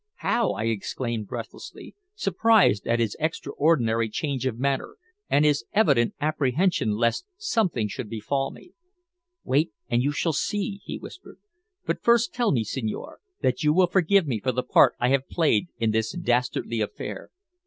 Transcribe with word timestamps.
"How?" 0.15 0.53
I 0.53 0.63
exclaimed 0.63 1.27
breathlessly, 1.27 1.93
surprised 2.15 2.87
at 2.87 2.97
his 2.97 3.15
extraordinary 3.19 4.09
change 4.09 4.47
of 4.47 4.57
manner 4.57 4.97
and 5.29 5.45
his 5.45 5.63
evident 5.73 6.15
apprehension 6.19 6.93
lest 6.93 7.27
something 7.37 7.87
should 7.87 8.09
befall 8.09 8.49
me. 8.49 8.71
"Wait, 9.43 9.69
and 9.89 10.01
you 10.01 10.11
shall 10.11 10.33
see," 10.33 10.81
he 10.85 10.97
whispered. 10.97 11.37
"But 11.85 12.01
first 12.01 12.33
tell 12.33 12.51
me, 12.51 12.63
signore, 12.63 13.19
that 13.43 13.61
you 13.61 13.73
will 13.75 13.85
forgive 13.85 14.25
me 14.25 14.39
for 14.39 14.51
the 14.51 14.63
part 14.63 14.95
I 14.99 15.09
have 15.09 15.29
played 15.29 15.67
in 15.77 15.91
this 15.91 16.13
dastardly 16.13 16.81
affair. 16.81 17.29